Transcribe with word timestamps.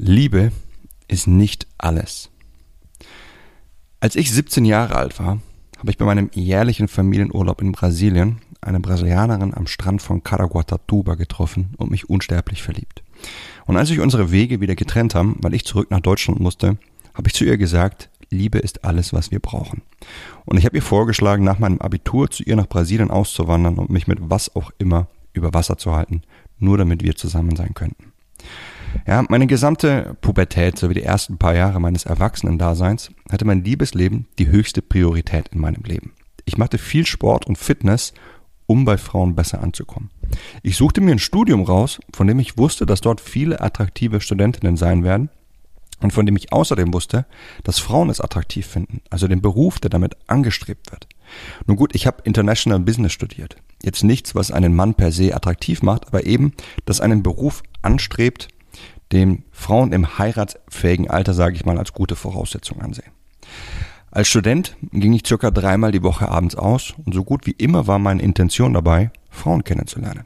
Liebe 0.00 0.52
ist 1.08 1.26
nicht 1.26 1.66
alles. 1.76 2.30
Als 3.98 4.14
ich 4.14 4.30
17 4.30 4.64
Jahre 4.64 4.94
alt 4.94 5.18
war, 5.18 5.40
habe 5.76 5.90
ich 5.90 5.98
bei 5.98 6.04
meinem 6.04 6.30
jährlichen 6.32 6.86
Familienurlaub 6.86 7.60
in 7.60 7.72
Brasilien 7.72 8.40
eine 8.60 8.78
Brasilianerin 8.78 9.54
am 9.54 9.66
Strand 9.66 10.00
von 10.00 10.22
Caraguatatuba 10.22 11.16
getroffen 11.16 11.74
und 11.78 11.90
mich 11.90 12.08
unsterblich 12.08 12.62
verliebt. 12.62 13.02
Und 13.66 13.76
als 13.76 13.88
sich 13.88 13.98
unsere 13.98 14.30
Wege 14.30 14.60
wieder 14.60 14.76
getrennt 14.76 15.16
haben, 15.16 15.36
weil 15.40 15.52
ich 15.52 15.64
zurück 15.64 15.90
nach 15.90 15.98
Deutschland 15.98 16.38
musste, 16.38 16.78
habe 17.12 17.26
ich 17.26 17.34
zu 17.34 17.44
ihr 17.44 17.58
gesagt, 17.58 18.08
Liebe 18.30 18.58
ist 18.58 18.84
alles, 18.84 19.12
was 19.12 19.32
wir 19.32 19.40
brauchen. 19.40 19.82
Und 20.44 20.58
ich 20.58 20.64
habe 20.64 20.76
ihr 20.76 20.82
vorgeschlagen, 20.82 21.42
nach 21.42 21.58
meinem 21.58 21.80
Abitur 21.80 22.30
zu 22.30 22.44
ihr 22.44 22.54
nach 22.54 22.68
Brasilien 22.68 23.10
auszuwandern 23.10 23.78
und 23.78 23.90
mich 23.90 24.06
mit 24.06 24.18
was 24.20 24.54
auch 24.54 24.70
immer 24.78 25.08
über 25.32 25.54
Wasser 25.54 25.76
zu 25.76 25.96
halten, 25.96 26.22
nur 26.60 26.78
damit 26.78 27.02
wir 27.02 27.16
zusammen 27.16 27.56
sein 27.56 27.74
könnten. 27.74 28.12
Ja, 29.06 29.24
meine 29.28 29.46
gesamte 29.46 30.16
Pubertät 30.20 30.78
sowie 30.78 30.94
die 30.94 31.02
ersten 31.02 31.38
paar 31.38 31.54
Jahre 31.54 31.80
meines 31.80 32.04
Erwachsenendaseins 32.04 33.10
hatte 33.30 33.44
mein 33.44 33.64
Liebesleben 33.64 34.26
die 34.38 34.48
höchste 34.48 34.82
Priorität 34.82 35.48
in 35.48 35.60
meinem 35.60 35.82
Leben. 35.82 36.12
Ich 36.44 36.58
machte 36.58 36.78
viel 36.78 37.06
Sport 37.06 37.46
und 37.46 37.58
Fitness, 37.58 38.12
um 38.66 38.84
bei 38.84 38.98
Frauen 38.98 39.34
besser 39.34 39.62
anzukommen. 39.62 40.10
Ich 40.62 40.76
suchte 40.76 41.00
mir 41.00 41.12
ein 41.12 41.18
Studium 41.18 41.62
raus, 41.62 42.00
von 42.14 42.26
dem 42.26 42.38
ich 42.38 42.58
wusste, 42.58 42.86
dass 42.86 43.00
dort 43.00 43.20
viele 43.20 43.60
attraktive 43.60 44.20
Studentinnen 44.20 44.76
sein 44.76 45.04
werden 45.04 45.30
und 46.00 46.12
von 46.12 46.26
dem 46.26 46.36
ich 46.36 46.52
außerdem 46.52 46.92
wusste, 46.92 47.26
dass 47.64 47.78
Frauen 47.78 48.10
es 48.10 48.20
attraktiv 48.20 48.66
finden, 48.66 49.00
also 49.10 49.26
den 49.26 49.42
Beruf, 49.42 49.78
der 49.78 49.90
damit 49.90 50.16
angestrebt 50.26 50.90
wird. 50.90 51.08
Nun 51.66 51.76
gut, 51.76 51.94
ich 51.94 52.06
habe 52.06 52.22
International 52.24 52.80
Business 52.80 53.12
studiert. 53.12 53.56
Jetzt 53.82 54.04
nichts, 54.04 54.34
was 54.34 54.50
einen 54.50 54.74
Mann 54.74 54.94
per 54.94 55.12
se 55.12 55.34
attraktiv 55.34 55.82
macht, 55.82 56.06
aber 56.08 56.26
eben, 56.26 56.52
dass 56.84 57.00
einen 57.00 57.22
Beruf 57.22 57.62
anstrebt, 57.82 58.48
dem 59.12 59.44
Frauen 59.50 59.92
im 59.92 60.18
heiratsfähigen 60.18 61.08
Alter, 61.08 61.34
sage 61.34 61.54
ich 61.54 61.64
mal, 61.64 61.78
als 61.78 61.92
gute 61.92 62.16
Voraussetzung 62.16 62.80
ansehen. 62.80 63.12
Als 64.10 64.28
Student 64.28 64.76
ging 64.92 65.12
ich 65.12 65.26
circa 65.26 65.50
dreimal 65.50 65.92
die 65.92 66.02
Woche 66.02 66.28
abends 66.28 66.56
aus 66.56 66.94
und 67.04 67.14
so 67.14 67.24
gut 67.24 67.46
wie 67.46 67.52
immer 67.52 67.86
war 67.86 67.98
meine 67.98 68.22
Intention 68.22 68.72
dabei, 68.72 69.10
Frauen 69.30 69.64
kennenzulernen. 69.64 70.24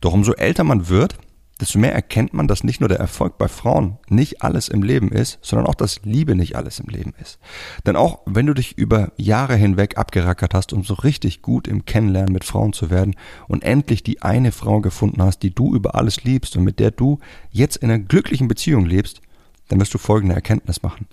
Doch 0.00 0.12
umso 0.12 0.32
älter 0.32 0.64
man 0.64 0.88
wird, 0.88 1.16
desto 1.62 1.78
mehr 1.78 1.94
erkennt 1.94 2.34
man, 2.34 2.48
dass 2.48 2.64
nicht 2.64 2.80
nur 2.80 2.88
der 2.88 2.98
Erfolg 2.98 3.38
bei 3.38 3.46
Frauen 3.46 3.98
nicht 4.08 4.42
alles 4.42 4.68
im 4.68 4.82
Leben 4.82 5.12
ist, 5.12 5.38
sondern 5.42 5.68
auch, 5.68 5.76
dass 5.76 6.00
Liebe 6.02 6.34
nicht 6.34 6.56
alles 6.56 6.80
im 6.80 6.88
Leben 6.88 7.14
ist. 7.20 7.38
Denn 7.86 7.94
auch 7.94 8.18
wenn 8.26 8.46
du 8.46 8.52
dich 8.52 8.76
über 8.76 9.12
Jahre 9.16 9.54
hinweg 9.54 9.96
abgerackert 9.96 10.54
hast, 10.54 10.72
um 10.72 10.82
so 10.82 10.94
richtig 10.94 11.40
gut 11.40 11.68
im 11.68 11.84
Kennenlernen 11.86 12.32
mit 12.32 12.44
Frauen 12.44 12.72
zu 12.72 12.90
werden 12.90 13.14
und 13.46 13.62
endlich 13.62 14.02
die 14.02 14.22
eine 14.22 14.50
Frau 14.50 14.80
gefunden 14.80 15.22
hast, 15.22 15.44
die 15.44 15.54
du 15.54 15.74
über 15.74 15.94
alles 15.94 16.24
liebst 16.24 16.56
und 16.56 16.64
mit 16.64 16.80
der 16.80 16.90
du 16.90 17.20
jetzt 17.52 17.76
in 17.76 17.90
einer 17.90 18.02
glücklichen 18.02 18.48
Beziehung 18.48 18.84
lebst, 18.84 19.20
dann 19.68 19.78
wirst 19.78 19.94
du 19.94 19.98
folgende 19.98 20.34
Erkenntnis 20.34 20.82
machen. 20.82 21.06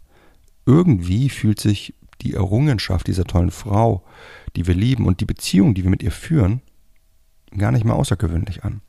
Irgendwie 0.66 1.30
fühlt 1.30 1.59
sich 1.59 1.94
die 2.22 2.33
Errungenschaft 2.33 3.05
dieser 3.08 3.25
tollen 3.25 3.52
Frau, 3.52 4.03
die 4.55 4.66
wir 4.66 4.73
lieben 4.73 5.05
und 5.05 5.22
die 5.22 5.25
Beziehung, 5.25 5.75
die 5.75 5.83
wir 5.83 5.92
mit 5.92 6.02
ihr 6.03 6.11
führen, 6.11 6.61
gar 7.58 7.72
nicht 7.72 7.86
mehr 7.86 7.95
außergewöhnlich 7.95 8.64
an. 8.64 8.81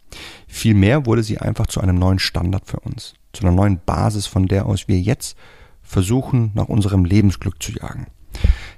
Vielmehr 0.46 1.06
wurde 1.06 1.22
sie 1.22 1.38
einfach 1.38 1.66
zu 1.66 1.80
einem 1.80 1.98
neuen 1.98 2.18
Standard 2.18 2.66
für 2.66 2.80
uns, 2.80 3.14
zu 3.32 3.42
einer 3.42 3.54
neuen 3.54 3.80
Basis, 3.84 4.26
von 4.26 4.46
der 4.46 4.66
aus 4.66 4.88
wir 4.88 5.00
jetzt 5.00 5.36
versuchen, 5.82 6.52
nach 6.54 6.68
unserem 6.68 7.04
Lebensglück 7.04 7.62
zu 7.62 7.72
jagen. 7.72 8.06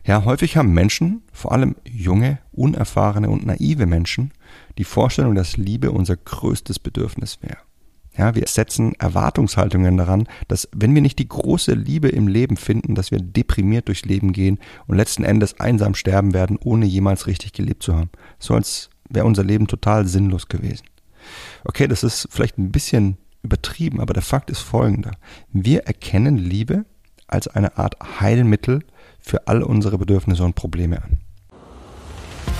Ja, 0.04 0.24
häufig 0.24 0.56
haben 0.56 0.72
Menschen, 0.72 1.22
vor 1.32 1.52
allem 1.52 1.76
junge, 1.84 2.38
unerfahrene 2.52 3.30
und 3.30 3.46
naive 3.46 3.86
Menschen, 3.86 4.32
die 4.78 4.84
Vorstellung, 4.84 5.34
dass 5.34 5.56
Liebe 5.56 5.92
unser 5.92 6.16
größtes 6.16 6.78
Bedürfnis 6.78 7.38
wäre. 7.42 7.58
Ja, 8.16 8.34
wir 8.34 8.46
setzen 8.46 8.94
Erwartungshaltungen 8.96 9.96
daran, 9.96 10.28
dass 10.48 10.68
wenn 10.74 10.94
wir 10.94 11.00
nicht 11.00 11.18
die 11.18 11.28
große 11.28 11.72
Liebe 11.72 12.08
im 12.08 12.28
Leben 12.28 12.58
finden, 12.58 12.94
dass 12.94 13.10
wir 13.10 13.18
deprimiert 13.18 13.88
durchs 13.88 14.04
Leben 14.04 14.32
gehen 14.32 14.58
und 14.86 14.96
letzten 14.96 15.24
Endes 15.24 15.58
einsam 15.60 15.94
sterben 15.94 16.34
werden, 16.34 16.58
ohne 16.62 16.84
jemals 16.84 17.26
richtig 17.26 17.54
gelebt 17.54 17.82
zu 17.82 17.94
haben. 17.94 18.10
So 18.38 18.54
als 18.54 18.90
wäre 19.14 19.26
unser 19.26 19.44
Leben 19.44 19.66
total 19.66 20.06
sinnlos 20.06 20.48
gewesen. 20.48 20.84
Okay, 21.64 21.86
das 21.86 22.02
ist 22.02 22.28
vielleicht 22.30 22.58
ein 22.58 22.72
bisschen 22.72 23.18
übertrieben, 23.42 24.00
aber 24.00 24.14
der 24.14 24.22
Fakt 24.22 24.50
ist 24.50 24.60
folgender. 24.60 25.12
Wir 25.52 25.84
erkennen 25.84 26.38
Liebe 26.38 26.84
als 27.26 27.48
eine 27.48 27.76
Art 27.78 27.96
Heilmittel 28.20 28.80
für 29.20 29.46
all 29.46 29.62
unsere 29.62 29.98
Bedürfnisse 29.98 30.44
und 30.44 30.54
Probleme 30.54 31.02
an. 31.02 31.20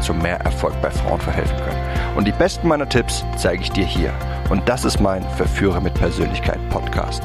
zu 0.00 0.14
mehr 0.14 0.40
Erfolg 0.40 0.80
bei 0.80 0.90
Frauen 0.90 1.20
verhelfen 1.20 1.56
können. 1.58 2.16
Und 2.16 2.26
die 2.26 2.32
besten 2.32 2.68
meiner 2.68 2.88
Tipps 2.88 3.24
zeige 3.36 3.62
ich 3.62 3.70
dir 3.70 3.86
hier. 3.86 4.12
Und 4.48 4.68
das 4.68 4.84
ist 4.84 5.00
mein 5.00 5.22
Verführer 5.36 5.80
mit 5.80 5.94
Persönlichkeit 5.94 6.58
Podcast. 6.70 7.22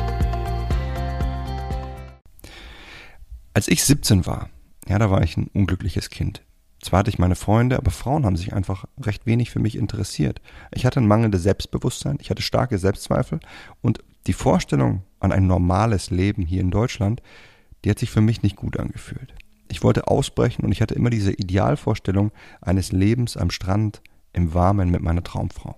Als 3.53 3.68
ich 3.68 3.84
17 3.84 4.25
war, 4.25 4.50
ja, 4.88 5.00
da 5.00 5.09
war 5.09 5.24
ich 5.24 5.38
ein 5.38 5.50
unglückliches 5.53 6.09
Kind. 6.09 6.44
Zwar 6.81 7.00
hatte 7.00 7.09
ich 7.09 7.18
meine 7.18 7.35
Freunde, 7.35 7.78
aber 7.78 7.90
Frauen 7.90 8.25
haben 8.25 8.35
sich 8.35 8.53
einfach 8.53 8.85
recht 9.02 9.25
wenig 9.25 9.50
für 9.50 9.59
mich 9.59 9.75
interessiert. 9.75 10.41
Ich 10.72 10.85
hatte 10.85 11.00
ein 11.00 11.08
mangelndes 11.08 11.41
Selbstbewusstsein, 11.41 12.18
ich 12.22 12.30
hatte 12.30 12.44
starke 12.44 12.78
Selbstzweifel 12.78 13.40
und 13.81 14.03
die 14.28 14.34
Vorstellung 14.34 15.03
an 15.19 15.31
ein 15.31 15.47
normales 15.47 16.12
Leben 16.12 16.44
hier 16.44 16.62
in 16.62 16.69
Deutschland, 16.69 17.22
die 17.84 17.90
hat 17.90 18.00
sich 18.00 18.12
für 18.12 18.22
mich 18.22 18.44
nicht 18.44 18.56
gut 18.56 18.78
angefühlt. 18.78 19.34
Ich 19.70 19.84
wollte 19.84 20.08
ausbrechen 20.08 20.64
und 20.64 20.72
ich 20.72 20.81
hatte 20.81 20.96
immer 20.96 21.09
diese 21.09 21.31
Idealvorstellung 21.31 22.31
eines 22.62 22.92
Lebens 22.92 23.38
am 23.38 23.50
Strand 23.50 24.02
im 24.34 24.53
Warmen 24.53 24.90
mit 24.90 25.02
meiner 25.02 25.24
Traumfrau. 25.24 25.76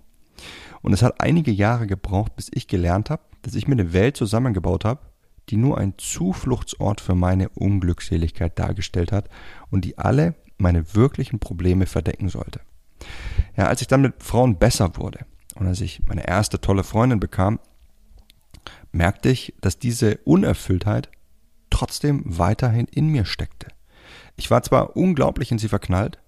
Und 0.81 0.94
es 0.94 1.02
hat 1.02 1.22
einige 1.22 1.52
Jahre 1.52 1.88
gebraucht, 1.88 2.36
bis 2.36 2.50
ich 2.53 2.68
gelernt 2.68 3.09
habe, 3.09 3.24
dass 3.42 3.56
ich 3.56 3.68
mir 3.68 3.74
eine 3.74 3.94
Welt 3.94 4.18
zusammengebaut 4.18 4.86
habe, 4.86 5.02
die 5.50 5.58
nur 5.58 5.78
ein 5.78 5.94
Zufluchtsort 5.98 7.02
für 7.02 7.16
meine 7.16 7.50
Unglückseligkeit 7.50 8.59
dargestellt 8.59 9.12
hat 9.12 9.30
und 9.70 9.86
die 9.86 9.98
alle 9.98 10.36
meine 10.58 10.94
wirklichen 10.96 11.40
Probleme 11.40 11.86
verdecken 11.86 12.30
sollte. 12.30 12.59
Ja, 13.56 13.68
als 13.68 13.81
ich 13.81 13.88
dann 13.88 14.02
mit 14.02 14.24
Frauen 14.24 14.58
besser 14.58 14.98
wurde 14.98 15.25
und 15.56 15.68
als 15.68 15.81
ich 15.81 16.02
meine 16.08 16.28
erste 16.28 16.59
tolle 16.59 16.84
Freundin 16.84 17.19
bekam, 17.19 17.59
merkte 18.92 19.30
ich, 19.30 19.54
dass 19.62 19.80
diese 19.80 20.18
Unerfülltheit 20.25 21.09
trotzdem 21.69 22.24
weiterhin 22.25 22.88
in 22.88 23.08
mir 23.09 23.25
steckte. 23.25 23.68
Ich 24.35 24.50
war 24.51 24.63
zwar 24.63 24.95
unglaublich 24.95 25.51
in 25.51 25.59
sie 25.59 25.69
verknallt, 25.69 26.19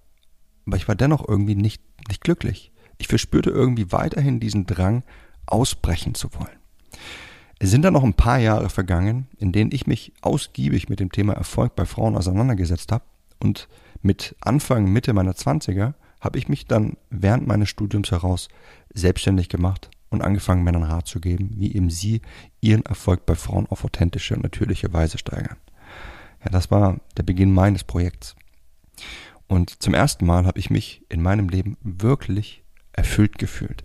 aber 0.66 0.76
ich 0.76 0.88
war 0.88 0.94
dennoch 0.94 1.26
irgendwie 1.26 1.54
nicht, 1.54 1.82
nicht 2.08 2.22
glücklich. 2.22 2.72
Ich 2.98 3.08
verspürte 3.08 3.50
irgendwie 3.50 3.92
weiterhin 3.92 4.40
diesen 4.40 4.66
Drang, 4.66 5.04
ausbrechen 5.46 6.14
zu 6.14 6.32
wollen. 6.34 6.58
Es 7.58 7.70
sind 7.70 7.82
dann 7.82 7.92
noch 7.92 8.04
ein 8.04 8.14
paar 8.14 8.38
Jahre 8.38 8.70
vergangen, 8.70 9.26
in 9.36 9.52
denen 9.52 9.70
ich 9.72 9.86
mich 9.86 10.12
ausgiebig 10.22 10.88
mit 10.88 11.00
dem 11.00 11.12
Thema 11.12 11.34
Erfolg 11.34 11.76
bei 11.76 11.84
Frauen 11.84 12.16
auseinandergesetzt 12.16 12.92
habe 12.92 13.04
und 13.38 13.68
mit 14.02 14.34
Anfang, 14.40 14.90
Mitte 14.90 15.12
meiner 15.12 15.34
Zwanziger 15.34 15.94
habe 16.20 16.38
ich 16.38 16.48
mich 16.48 16.66
dann 16.66 16.96
während 17.10 17.46
meines 17.46 17.68
Studiums 17.68 18.10
heraus 18.10 18.48
selbstständig 18.94 19.48
gemacht 19.48 19.90
und 20.08 20.22
angefangen, 20.22 20.64
Männern 20.64 20.82
Rat 20.82 21.06
zu 21.06 21.20
geben, 21.20 21.52
wie 21.56 21.74
eben 21.74 21.90
sie 21.90 22.20
ihren 22.60 22.84
Erfolg 22.84 23.26
bei 23.26 23.34
Frauen 23.34 23.66
auf 23.66 23.84
authentische 23.84 24.34
und 24.34 24.42
natürliche 24.42 24.92
Weise 24.92 25.18
steigern. 25.18 25.56
Ja, 26.44 26.50
das 26.50 26.70
war 26.70 27.00
der 27.16 27.22
Beginn 27.22 27.52
meines 27.52 27.84
Projekts. 27.84 28.34
Und 29.46 29.82
zum 29.82 29.94
ersten 29.94 30.26
Mal 30.26 30.46
habe 30.46 30.58
ich 30.58 30.70
mich 30.70 31.02
in 31.08 31.22
meinem 31.22 31.48
Leben 31.48 31.76
wirklich 31.82 32.62
erfüllt 32.92 33.38
gefühlt. 33.38 33.82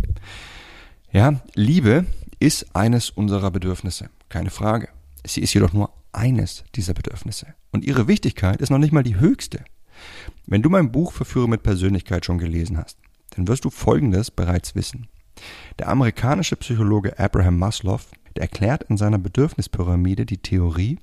Ja, 1.12 1.42
Liebe 1.54 2.06
ist 2.40 2.76
eines 2.76 3.10
unserer 3.10 3.52
Bedürfnisse, 3.52 4.10
keine 4.30 4.50
Frage. 4.50 4.90
Sie 5.26 5.42
ist 5.42 5.54
jedoch 5.54 5.74
nur 5.74 5.92
eines 6.12 6.64
dieser 6.76 6.94
Bedürfnisse. 6.94 7.56
Und 7.72 7.84
ihre 7.84 8.08
Wichtigkeit 8.08 8.62
ist 8.62 8.70
noch 8.70 8.78
nicht 8.78 8.94
mal 8.94 9.04
die 9.04 9.20
höchste. 9.20 9.64
Wenn 10.46 10.62
du 10.62 10.70
mein 10.70 10.92
Buch 10.92 11.12
Verführe 11.12 11.50
mit 11.50 11.64
Persönlichkeit 11.64 12.26
schon 12.26 12.38
gelesen 12.38 12.78
hast, 12.78 12.98
dann 13.32 13.48
wirst 13.48 13.66
du 13.66 13.70
Folgendes 13.70 14.32
bereits 14.32 14.76
wissen. 14.76 15.08
Der 15.80 15.90
amerikanische 15.90 16.56
Psychologe 16.56 17.20
Abraham 17.20 17.60
Maslow 17.60 18.00
der 18.36 18.44
erklärt 18.44 18.84
in 18.84 18.98
seiner 18.98 19.18
Bedürfnispyramide 19.18 20.26
die 20.26 20.38
Theorie, 20.38 21.00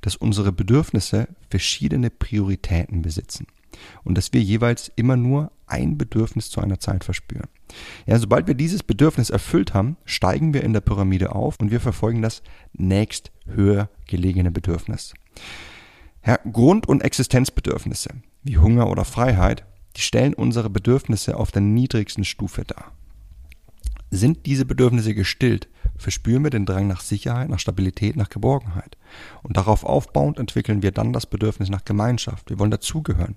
dass 0.00 0.16
unsere 0.16 0.52
Bedürfnisse 0.52 1.28
verschiedene 1.48 2.10
Prioritäten 2.10 3.02
besitzen. 3.02 3.46
und 4.04 4.18
dass 4.18 4.34
wir 4.34 4.42
jeweils 4.42 4.92
immer 4.96 5.16
nur 5.16 5.50
ein 5.66 5.96
Bedürfnis 5.96 6.50
zu 6.50 6.60
einer 6.60 6.78
Zeit 6.78 7.04
verspüren. 7.04 7.48
Ja, 8.06 8.18
sobald 8.18 8.46
wir 8.46 8.54
dieses 8.54 8.82
Bedürfnis 8.82 9.30
erfüllt 9.30 9.72
haben, 9.72 9.96
steigen 10.04 10.52
wir 10.52 10.62
in 10.62 10.74
der 10.74 10.82
Pyramide 10.82 11.34
auf 11.34 11.58
und 11.58 11.70
wir 11.70 11.80
verfolgen 11.80 12.20
das 12.20 12.42
nächst 12.74 13.32
höher 13.46 13.88
gelegene 14.06 14.50
Bedürfnis. 14.50 15.14
Ja, 16.24 16.38
Grund- 16.52 16.86
und 16.86 17.02
Existenzbedürfnisse 17.02 18.10
wie 18.42 18.58
Hunger 18.58 18.90
oder 18.90 19.04
Freiheit, 19.04 19.64
die 19.96 20.02
stellen 20.02 20.34
unsere 20.34 20.68
Bedürfnisse 20.68 21.36
auf 21.36 21.50
der 21.50 21.62
niedrigsten 21.62 22.24
Stufe 22.24 22.64
dar. 22.64 22.92
Sind 24.14 24.44
diese 24.44 24.66
Bedürfnisse 24.66 25.14
gestillt, 25.14 25.68
verspüren 25.96 26.44
wir 26.44 26.50
den 26.50 26.66
Drang 26.66 26.86
nach 26.86 27.00
Sicherheit, 27.00 27.48
nach 27.48 27.58
Stabilität, 27.58 28.14
nach 28.14 28.28
Geborgenheit. 28.28 28.98
Und 29.42 29.56
darauf 29.56 29.84
aufbauend 29.84 30.38
entwickeln 30.38 30.82
wir 30.82 30.90
dann 30.90 31.14
das 31.14 31.24
Bedürfnis 31.24 31.70
nach 31.70 31.86
Gemeinschaft. 31.86 32.50
Wir 32.50 32.58
wollen 32.58 32.70
dazugehören. 32.70 33.36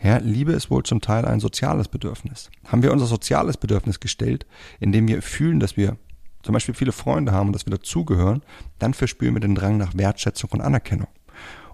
Ja, 0.00 0.18
Liebe 0.18 0.52
ist 0.52 0.70
wohl 0.70 0.84
zum 0.84 1.00
Teil 1.00 1.24
ein 1.24 1.40
soziales 1.40 1.88
Bedürfnis. 1.88 2.48
Haben 2.64 2.84
wir 2.84 2.92
unser 2.92 3.06
soziales 3.06 3.56
Bedürfnis 3.56 3.98
gestellt, 3.98 4.46
indem 4.78 5.08
wir 5.08 5.20
fühlen, 5.20 5.58
dass 5.58 5.76
wir 5.76 5.96
zum 6.44 6.52
Beispiel 6.52 6.74
viele 6.74 6.92
Freunde 6.92 7.32
haben 7.32 7.48
und 7.48 7.52
dass 7.52 7.66
wir 7.66 7.72
dazugehören, 7.72 8.42
dann 8.78 8.94
verspüren 8.94 9.34
wir 9.34 9.40
den 9.40 9.56
Drang 9.56 9.78
nach 9.78 9.96
Wertschätzung 9.96 10.50
und 10.52 10.60
Anerkennung. 10.60 11.08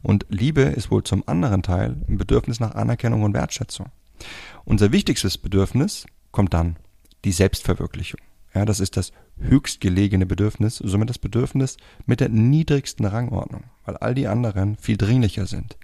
Und 0.00 0.25
Liebe 0.31 0.62
ist 0.62 0.90
wohl 0.90 1.04
zum 1.04 1.28
anderen 1.28 1.62
Teil 1.62 1.94
ein 2.08 2.16
Bedürfnis 2.16 2.58
nach 2.58 2.75
Anerkennung 2.75 3.22
und 3.22 3.34
Wertschätzung. 3.34 3.88
Unser 4.64 4.92
wichtigstes 4.92 5.37
Bedürfnis 5.37 6.06
kommt 6.31 6.54
dann, 6.54 6.76
die 7.26 7.32
Selbstverwirklichung. 7.32 8.20
Ja, 8.55 8.64
das 8.64 8.81
ist 8.81 8.97
das 8.97 9.12
höchstgelegene 9.38 10.26
Bedürfnis, 10.26 10.76
somit 10.76 11.08
das 11.08 11.19
Bedürfnis 11.19 11.76
mit 12.06 12.20
der 12.20 12.29
niedrigsten 12.29 13.06
Rangordnung, 13.06 13.64
weil 13.85 13.97
all 13.99 14.14
die 14.14 14.26
anderen 14.26 14.76
viel 14.76 14.97
dringlicher 14.97 15.47
sind. 15.47 15.76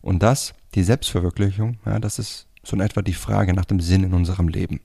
Und 0.00 0.22
das, 0.22 0.54
die 0.74 0.84
Selbstverwirklichung, 0.84 1.78
ja, 1.84 1.98
das 1.98 2.18
ist 2.18 2.46
so 2.62 2.76
in 2.76 2.82
etwa 2.82 3.02
die 3.02 3.14
Frage 3.14 3.54
nach 3.54 3.64
dem 3.64 3.80
Sinn 3.80 4.04
in 4.04 4.14
unserem 4.14 4.48
Leben. 4.48 4.80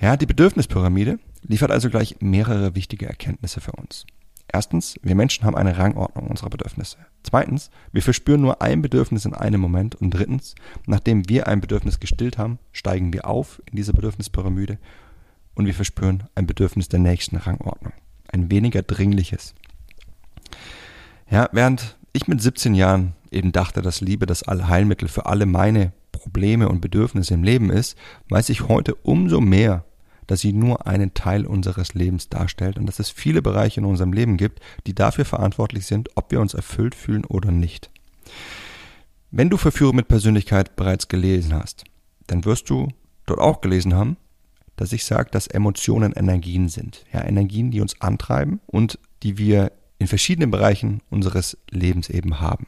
Ja, 0.00 0.16
die 0.16 0.26
Bedürfnispyramide 0.26 1.18
liefert 1.42 1.70
also 1.70 1.90
gleich 1.90 2.16
mehrere 2.20 2.74
wichtige 2.74 3.06
Erkenntnisse 3.06 3.60
für 3.60 3.72
uns. 3.72 4.06
Erstens, 4.52 4.98
wir 5.02 5.14
Menschen 5.14 5.44
haben 5.44 5.56
eine 5.56 5.78
Rangordnung 5.78 6.28
unserer 6.28 6.50
Bedürfnisse. 6.50 6.98
Zweitens, 7.22 7.70
wir 7.92 8.02
verspüren 8.02 8.40
nur 8.40 8.62
ein 8.62 8.82
Bedürfnis 8.82 9.24
in 9.24 9.34
einem 9.34 9.60
Moment. 9.60 9.94
Und 9.96 10.10
drittens, 10.10 10.54
nachdem 10.86 11.28
wir 11.28 11.48
ein 11.48 11.60
Bedürfnis 11.60 11.98
gestillt 11.98 12.38
haben, 12.38 12.58
steigen 12.72 13.12
wir 13.12 13.26
auf 13.26 13.60
in 13.70 13.76
dieser 13.76 13.92
Bedürfnispyramide 13.94 14.78
und 15.54 15.66
wir 15.66 15.74
verspüren 15.74 16.24
ein 16.34 16.46
Bedürfnis 16.46 16.88
der 16.88 17.00
nächsten 17.00 17.36
Rangordnung. 17.36 17.92
Ein 18.32 18.50
weniger 18.50 18.82
dringliches. 18.82 19.54
Ja, 21.30 21.48
während 21.52 21.96
ich 22.12 22.28
mit 22.28 22.40
17 22.40 22.74
Jahren 22.74 23.14
eben 23.30 23.52
dachte, 23.52 23.82
dass 23.82 24.00
Liebe 24.00 24.26
das 24.26 24.42
Allheilmittel 24.42 25.08
für 25.08 25.26
alle 25.26 25.46
meine 25.46 25.92
Probleme 26.12 26.68
und 26.68 26.80
Bedürfnisse 26.80 27.34
im 27.34 27.42
Leben 27.42 27.70
ist, 27.70 27.96
weiß 28.28 28.48
ich 28.50 28.68
heute 28.68 28.94
umso 28.94 29.40
mehr, 29.40 29.84
dass 30.26 30.40
sie 30.40 30.52
nur 30.52 30.86
einen 30.86 31.12
Teil 31.12 31.44
unseres 31.44 31.94
Lebens 31.94 32.28
darstellt 32.28 32.78
und 32.78 32.86
dass 32.86 32.98
es 32.98 33.10
viele 33.10 33.42
Bereiche 33.42 33.80
in 33.80 33.86
unserem 33.86 34.12
Leben 34.12 34.36
gibt, 34.36 34.60
die 34.86 34.94
dafür 34.94 35.24
verantwortlich 35.24 35.86
sind, 35.86 36.08
ob 36.14 36.30
wir 36.30 36.40
uns 36.40 36.54
erfüllt 36.54 36.94
fühlen 36.94 37.24
oder 37.24 37.50
nicht. 37.50 37.90
Wenn 39.30 39.50
du 39.50 39.56
Verführung 39.56 39.96
mit 39.96 40.08
Persönlichkeit 40.08 40.76
bereits 40.76 41.08
gelesen 41.08 41.54
hast, 41.54 41.84
dann 42.26 42.44
wirst 42.44 42.70
du 42.70 42.88
dort 43.26 43.40
auch 43.40 43.60
gelesen 43.60 43.94
haben, 43.94 44.16
dass 44.76 44.92
ich 44.92 45.04
sage, 45.04 45.30
dass 45.30 45.46
Emotionen 45.46 46.12
Energien 46.12 46.68
sind. 46.68 47.04
Ja, 47.12 47.24
Energien, 47.24 47.70
die 47.70 47.80
uns 47.80 48.00
antreiben 48.00 48.60
und 48.66 48.98
die 49.22 49.38
wir 49.38 49.72
in 49.98 50.06
verschiedenen 50.06 50.50
Bereichen 50.50 51.00
unseres 51.10 51.56
Lebens 51.70 52.10
eben 52.10 52.40
haben. 52.40 52.66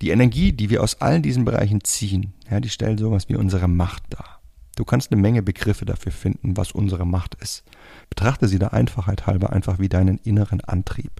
Die 0.00 0.10
Energie, 0.10 0.52
die 0.52 0.70
wir 0.70 0.82
aus 0.82 1.00
allen 1.00 1.22
diesen 1.22 1.44
Bereichen 1.44 1.82
ziehen, 1.84 2.32
ja, 2.50 2.60
die 2.60 2.68
stellen 2.68 2.98
sowas 2.98 3.28
wie 3.28 3.36
unsere 3.36 3.68
Macht 3.68 4.04
dar. 4.10 4.40
Du 4.76 4.84
kannst 4.84 5.10
eine 5.10 5.20
Menge 5.20 5.42
Begriffe 5.42 5.86
dafür 5.86 6.12
finden, 6.12 6.56
was 6.56 6.72
unsere 6.72 7.06
Macht 7.06 7.34
ist. 7.36 7.64
Betrachte 8.10 8.46
sie 8.46 8.58
der 8.58 8.74
Einfachheit 8.74 9.26
halber 9.26 9.52
einfach 9.52 9.78
wie 9.78 9.88
deinen 9.88 10.18
inneren 10.18 10.60
Antrieb. 10.60 11.10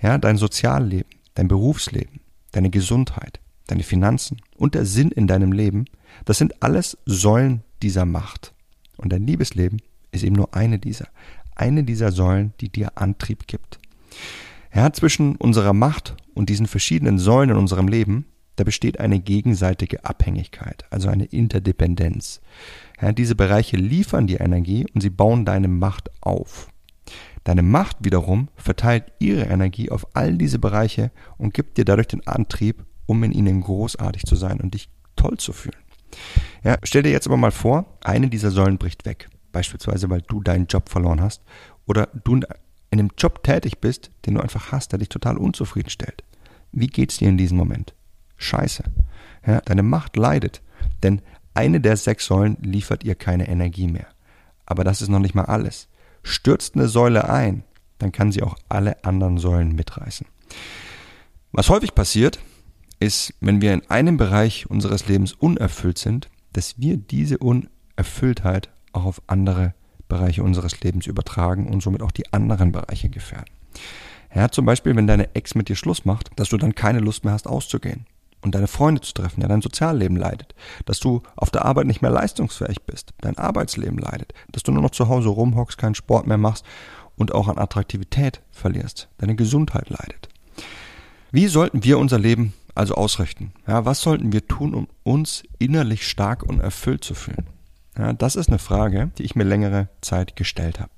Ja, 0.00 0.18
dein 0.18 0.38
Sozialleben, 0.38 1.08
dein 1.34 1.48
Berufsleben, 1.48 2.20
deine 2.52 2.70
Gesundheit, 2.70 3.40
deine 3.66 3.82
Finanzen 3.82 4.38
und 4.56 4.74
der 4.74 4.86
Sinn 4.86 5.10
in 5.10 5.26
deinem 5.26 5.52
Leben, 5.52 5.84
das 6.24 6.38
sind 6.38 6.62
alles 6.62 6.96
Säulen 7.04 7.62
dieser 7.82 8.06
Macht. 8.06 8.53
Und 9.04 9.12
dein 9.12 9.26
Liebesleben 9.26 9.82
ist 10.12 10.24
eben 10.24 10.34
nur 10.34 10.54
eine 10.54 10.78
dieser. 10.78 11.08
Eine 11.54 11.84
dieser 11.84 12.10
Säulen, 12.10 12.54
die 12.60 12.70
dir 12.70 12.92
Antrieb 12.96 13.46
gibt. 13.46 13.78
Ja, 14.74 14.92
zwischen 14.92 15.36
unserer 15.36 15.74
Macht 15.74 16.16
und 16.32 16.48
diesen 16.48 16.66
verschiedenen 16.66 17.18
Säulen 17.18 17.50
in 17.50 17.56
unserem 17.56 17.86
Leben, 17.86 18.24
da 18.56 18.64
besteht 18.64 18.98
eine 18.98 19.20
gegenseitige 19.20 20.04
Abhängigkeit, 20.04 20.84
also 20.90 21.08
eine 21.08 21.26
Interdependenz. 21.26 22.40
Ja, 23.00 23.12
diese 23.12 23.34
Bereiche 23.34 23.76
liefern 23.76 24.26
dir 24.26 24.40
Energie 24.40 24.86
und 24.94 25.02
sie 25.02 25.10
bauen 25.10 25.44
deine 25.44 25.68
Macht 25.68 26.10
auf. 26.22 26.68
Deine 27.44 27.62
Macht 27.62 27.98
wiederum 28.00 28.48
verteilt 28.56 29.12
ihre 29.18 29.42
Energie 29.42 29.90
auf 29.90 30.06
all 30.16 30.38
diese 30.38 30.58
Bereiche 30.58 31.10
und 31.36 31.52
gibt 31.52 31.76
dir 31.76 31.84
dadurch 31.84 32.08
den 32.08 32.26
Antrieb, 32.26 32.84
um 33.04 33.22
in 33.22 33.32
ihnen 33.32 33.60
großartig 33.60 34.24
zu 34.24 34.34
sein 34.34 34.60
und 34.60 34.72
dich 34.72 34.88
toll 35.14 35.36
zu 35.36 35.52
fühlen. 35.52 35.83
Ja, 36.62 36.78
stell 36.82 37.02
dir 37.02 37.10
jetzt 37.10 37.26
aber 37.26 37.36
mal 37.36 37.50
vor, 37.50 37.98
eine 38.02 38.28
dieser 38.28 38.50
Säulen 38.50 38.78
bricht 38.78 39.04
weg. 39.04 39.28
Beispielsweise, 39.52 40.10
weil 40.10 40.22
du 40.22 40.40
deinen 40.40 40.66
Job 40.66 40.88
verloren 40.88 41.20
hast 41.20 41.42
oder 41.86 42.08
du 42.24 42.36
in 42.36 42.44
einem 42.90 43.10
Job 43.18 43.42
tätig 43.42 43.80
bist, 43.80 44.10
den 44.26 44.34
du 44.34 44.40
einfach 44.40 44.72
hast, 44.72 44.92
der 44.92 44.98
dich 44.98 45.08
total 45.08 45.36
unzufrieden 45.36 45.90
stellt. 45.90 46.24
Wie 46.72 46.86
geht's 46.86 47.18
dir 47.18 47.28
in 47.28 47.38
diesem 47.38 47.56
Moment? 47.56 47.94
Scheiße. 48.36 48.84
Ja, 49.46 49.60
deine 49.60 49.82
Macht 49.82 50.16
leidet, 50.16 50.62
denn 51.02 51.20
eine 51.54 51.80
der 51.80 51.96
sechs 51.96 52.26
Säulen 52.26 52.56
liefert 52.62 53.04
ihr 53.04 53.14
keine 53.14 53.48
Energie 53.48 53.86
mehr. 53.86 54.06
Aber 54.66 54.82
das 54.82 55.02
ist 55.02 55.08
noch 55.08 55.20
nicht 55.20 55.34
mal 55.34 55.44
alles. 55.44 55.88
Stürzt 56.22 56.74
eine 56.74 56.88
Säule 56.88 57.28
ein, 57.28 57.64
dann 57.98 58.12
kann 58.12 58.32
sie 58.32 58.42
auch 58.42 58.56
alle 58.68 59.04
anderen 59.04 59.38
Säulen 59.38 59.74
mitreißen. 59.74 60.26
Was 61.52 61.68
häufig 61.68 61.94
passiert, 61.94 62.40
ist, 63.00 63.34
wenn 63.40 63.60
wir 63.60 63.72
in 63.72 63.88
einem 63.90 64.16
Bereich 64.16 64.70
unseres 64.70 65.08
Lebens 65.08 65.32
unerfüllt 65.32 65.98
sind, 65.98 66.28
dass 66.52 66.78
wir 66.78 66.96
diese 66.96 67.38
Unerfülltheit 67.38 68.70
auch 68.92 69.04
auf 69.04 69.22
andere 69.26 69.74
Bereiche 70.08 70.42
unseres 70.42 70.80
Lebens 70.80 71.06
übertragen 71.06 71.68
und 71.68 71.82
somit 71.82 72.02
auch 72.02 72.12
die 72.12 72.32
anderen 72.32 72.72
Bereiche 72.72 73.08
gefährden. 73.08 73.52
Ja, 74.34 74.48
zum 74.50 74.66
Beispiel, 74.66 74.96
wenn 74.96 75.06
deine 75.06 75.34
Ex 75.34 75.54
mit 75.54 75.68
dir 75.68 75.76
Schluss 75.76 76.04
macht, 76.04 76.30
dass 76.36 76.48
du 76.48 76.56
dann 76.56 76.74
keine 76.74 77.00
Lust 77.00 77.24
mehr 77.24 77.32
hast, 77.32 77.46
auszugehen 77.46 78.06
und 78.42 78.54
deine 78.54 78.66
Freunde 78.66 79.00
zu 79.00 79.14
treffen, 79.14 79.40
ja, 79.40 79.48
dein 79.48 79.62
Sozialleben 79.62 80.16
leidet, 80.16 80.54
dass 80.86 81.00
du 81.00 81.22
auf 81.36 81.50
der 81.50 81.64
Arbeit 81.64 81.86
nicht 81.86 82.02
mehr 82.02 82.10
leistungsfähig 82.10 82.82
bist, 82.82 83.14
dein 83.20 83.38
Arbeitsleben 83.38 83.98
leidet, 83.98 84.34
dass 84.50 84.62
du 84.62 84.72
nur 84.72 84.82
noch 84.82 84.90
zu 84.90 85.08
Hause 85.08 85.28
rumhockst, 85.28 85.78
keinen 85.78 85.94
Sport 85.94 86.26
mehr 86.26 86.38
machst 86.38 86.64
und 87.16 87.32
auch 87.32 87.48
an 87.48 87.58
Attraktivität 87.58 88.42
verlierst, 88.50 89.08
deine 89.18 89.36
Gesundheit 89.36 89.88
leidet. 89.88 90.28
Wie 91.30 91.46
sollten 91.46 91.84
wir 91.84 91.98
unser 91.98 92.18
Leben 92.18 92.54
also 92.74 92.94
ausrichten? 92.94 93.52
Ja, 93.66 93.84
was 93.84 94.00
sollten 94.00 94.32
wir 94.32 94.46
tun, 94.46 94.74
um 94.74 94.88
uns 95.02 95.42
innerlich 95.58 96.08
stark 96.08 96.42
und 96.42 96.60
erfüllt 96.60 97.04
zu 97.04 97.14
fühlen? 97.14 97.46
Ja, 97.96 98.12
das 98.12 98.36
ist 98.36 98.48
eine 98.48 98.58
Frage, 98.58 99.10
die 99.18 99.22
ich 99.22 99.36
mir 99.36 99.44
längere 99.44 99.88
Zeit 100.00 100.36
gestellt 100.36 100.80
habe. 100.80 100.90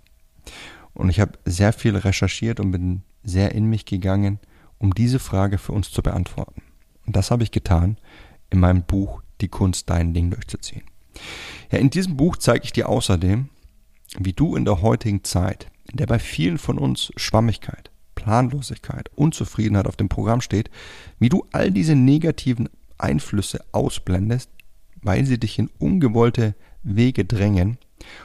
Und 0.95 1.11
ich 1.11 1.21
habe 1.21 1.39
sehr 1.45 1.73
viel 1.73 1.97
recherchiert 1.97 2.59
und 2.59 2.71
bin 2.71 3.03
sehr 3.23 3.55
in 3.55 3.67
mich 3.67 3.85
gegangen, 3.85 4.39
um 4.79 4.95
diese 4.95 5.19
Frage 5.19 5.59
für 5.59 5.73
uns 5.73 5.91
zu 5.91 6.03
beantworten. 6.03 6.63
Und 7.07 7.17
das 7.17 7.31
habe 7.31 7.43
ich 7.43 7.51
getan 7.51 7.99
in 8.51 8.61
meinem 8.61 8.83
Buch 8.83 9.23
Die 9.43 9.49
Kunst, 9.49 9.91
dein 9.91 10.15
Ding 10.15 10.31
durchzuziehen. 10.31 10.85
Ja, 11.71 11.79
in 11.79 11.91
diesem 11.91 12.17
Buch 12.17 12.37
zeige 12.37 12.65
ich 12.65 12.73
dir 12.73 12.89
außerdem, 12.89 13.51
wie 14.19 14.33
du 14.33 14.57
in 14.57 14.65
der 14.65 14.81
heutigen 14.81 15.25
Zeit, 15.25 15.67
in 15.91 15.99
der 15.99 16.07
bei 16.07 16.19
vielen 16.19 16.59
von 16.59 16.79
uns 16.79 17.13
Schwammigkeit, 17.17 17.91
Planlosigkeit, 18.17 19.09
Unzufriedenheit 19.15 19.87
auf 19.87 19.95
dem 19.95 20.09
Programm 20.09 20.41
steht, 20.41 20.71
wie 21.21 21.29
du 21.29 21.47
all 21.53 21.71
diese 21.71 21.95
negativen 21.95 22.69
Einflüsse 22.99 23.65
ausblendest, 23.71 24.51
weil 25.03 25.25
sie 25.25 25.39
dich 25.39 25.61
in 25.61 25.71
ungewollte 25.79 26.57
Wege 26.83 27.25
drängen 27.25 27.79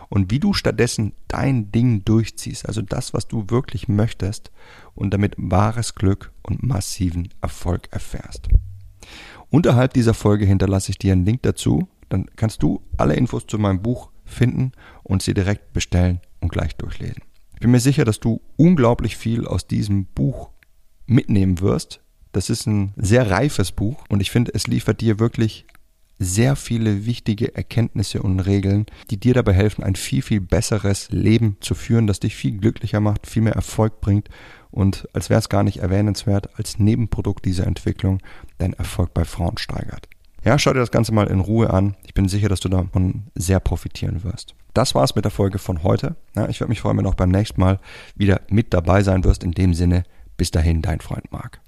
und 0.09 0.31
wie 0.31 0.39
du 0.39 0.53
stattdessen 0.53 1.13
dein 1.27 1.71
Ding 1.71 2.03
durchziehst, 2.03 2.67
also 2.67 2.81
das, 2.81 3.13
was 3.13 3.27
du 3.27 3.49
wirklich 3.49 3.87
möchtest 3.87 4.51
und 4.95 5.13
damit 5.13 5.35
wahres 5.37 5.95
Glück 5.95 6.31
und 6.41 6.63
massiven 6.63 7.29
Erfolg 7.41 7.87
erfährst. 7.91 8.47
Unterhalb 9.49 9.93
dieser 9.93 10.13
Folge 10.13 10.45
hinterlasse 10.45 10.91
ich 10.91 10.97
dir 10.97 11.13
einen 11.13 11.25
Link 11.25 11.43
dazu, 11.43 11.87
dann 12.09 12.25
kannst 12.35 12.63
du 12.63 12.81
alle 12.97 13.15
Infos 13.15 13.47
zu 13.47 13.57
meinem 13.57 13.81
Buch 13.81 14.09
finden 14.25 14.71
und 15.03 15.21
sie 15.21 15.33
direkt 15.33 15.73
bestellen 15.73 16.21
und 16.39 16.51
gleich 16.51 16.75
durchlesen. 16.75 17.21
Ich 17.61 17.63
bin 17.63 17.73
mir 17.73 17.79
sicher, 17.79 18.05
dass 18.05 18.19
du 18.19 18.41
unglaublich 18.57 19.15
viel 19.15 19.45
aus 19.45 19.67
diesem 19.67 20.05
Buch 20.05 20.49
mitnehmen 21.05 21.59
wirst. 21.59 22.01
Das 22.31 22.49
ist 22.49 22.65
ein 22.65 22.95
sehr 22.97 23.29
reifes 23.29 23.71
Buch 23.71 24.03
und 24.09 24.19
ich 24.19 24.31
finde, 24.31 24.51
es 24.55 24.65
liefert 24.65 24.99
dir 24.99 25.19
wirklich 25.19 25.67
sehr 26.17 26.55
viele 26.55 27.05
wichtige 27.05 27.53
Erkenntnisse 27.53 28.23
und 28.23 28.39
Regeln, 28.39 28.87
die 29.11 29.17
dir 29.17 29.35
dabei 29.35 29.53
helfen, 29.53 29.83
ein 29.83 29.93
viel, 29.93 30.23
viel 30.23 30.41
besseres 30.41 31.11
Leben 31.11 31.57
zu 31.59 31.75
führen, 31.75 32.07
das 32.07 32.19
dich 32.19 32.35
viel 32.35 32.57
glücklicher 32.57 32.99
macht, 32.99 33.27
viel 33.27 33.43
mehr 33.43 33.53
Erfolg 33.53 34.01
bringt 34.01 34.29
und 34.71 35.07
als 35.13 35.29
wäre 35.29 35.37
es 35.37 35.47
gar 35.47 35.61
nicht 35.61 35.81
erwähnenswert, 35.81 36.57
als 36.57 36.79
Nebenprodukt 36.79 37.45
dieser 37.45 37.67
Entwicklung 37.67 38.23
dein 38.57 38.73
Erfolg 38.73 39.13
bei 39.13 39.23
Frauen 39.23 39.59
steigert. 39.59 40.07
Ja, 40.43 40.57
schau 40.57 40.73
dir 40.73 40.79
das 40.79 40.91
Ganze 40.91 41.13
mal 41.13 41.27
in 41.27 41.39
Ruhe 41.39 41.69
an. 41.69 41.95
Ich 42.03 42.13
bin 42.13 42.27
sicher, 42.27 42.49
dass 42.49 42.59
du 42.59 42.69
davon 42.69 43.23
sehr 43.35 43.59
profitieren 43.59 44.23
wirst. 44.23 44.55
Das 44.73 44.95
war's 44.95 45.15
mit 45.15 45.25
der 45.25 45.31
Folge 45.31 45.59
von 45.59 45.83
heute. 45.83 46.15
Ja, 46.35 46.47
ich 46.49 46.59
würde 46.59 46.69
mich 46.69 46.81
freuen, 46.81 46.97
wenn 46.97 47.03
du 47.03 47.09
auch 47.11 47.15
beim 47.15 47.29
nächsten 47.29 47.59
Mal 47.59 47.79
wieder 48.15 48.41
mit 48.49 48.73
dabei 48.73 49.03
sein 49.03 49.23
wirst. 49.23 49.43
In 49.43 49.51
dem 49.51 49.73
Sinne, 49.73 50.03
bis 50.37 50.49
dahin, 50.49 50.81
dein 50.81 50.99
Freund 50.99 51.31
Marc. 51.31 51.61